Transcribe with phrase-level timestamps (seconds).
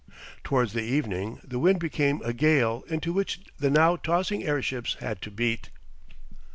[0.43, 5.21] Towards the evening the wind became a gale into which the now tossing airships had
[5.21, 5.69] to beat.